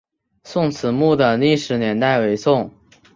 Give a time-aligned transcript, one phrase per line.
[0.43, 2.71] 宋慈墓的历史年代为宋。